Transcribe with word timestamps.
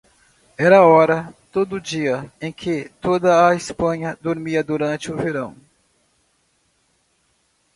Era 0.57 0.77
a 0.79 0.85
hora 0.87 1.31
do 1.53 1.79
dia 1.79 2.25
em 2.41 2.51
que 2.51 2.89
toda 2.99 3.47
a 3.47 3.53
Espanha 3.55 4.17
dormia 4.19 4.63
durante 4.63 5.11
o 5.11 5.15
verão. 5.15 5.55